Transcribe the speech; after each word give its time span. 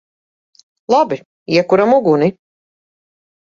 Labi. 0.93 1.17
Iekuram 1.55 1.95
uguni! 2.01 2.33